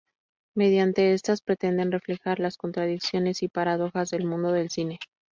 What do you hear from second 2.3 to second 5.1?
las contradicciones y paradojas del mundo del cine.